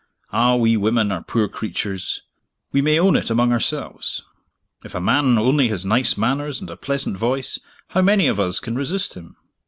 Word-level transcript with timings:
Ah, 0.33 0.55
we 0.55 0.75
women 0.77 1.11
are 1.11 1.23
poor 1.23 1.47
creatures 1.47 2.23
we 2.71 2.81
may 2.81 2.97
own 2.99 3.15
it 3.15 3.29
among 3.29 3.51
ourselves. 3.51 4.23
If 4.83 4.95
a 4.95 4.99
man 4.99 5.37
only 5.37 5.67
has 5.67 5.85
nice 5.85 6.17
manners 6.17 6.59
and 6.59 6.67
a 6.71 6.75
pleasant 6.75 7.17
voice, 7.17 7.59
how 7.89 8.01
many 8.01 8.25
of 8.25 8.39
us 8.39 8.59
can 8.59 8.75
resist 8.75 9.13
him? 9.13 9.35